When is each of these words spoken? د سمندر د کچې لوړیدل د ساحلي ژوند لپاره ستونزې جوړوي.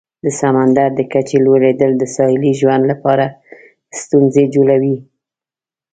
د 0.23 0.25
سمندر 0.39 0.89
د 0.95 0.99
کچې 1.11 1.37
لوړیدل 1.45 1.91
د 1.97 2.03
ساحلي 2.15 2.51
ژوند 2.59 2.83
لپاره 2.91 3.25
ستونزې 4.01 4.43
جوړوي. 4.55 4.97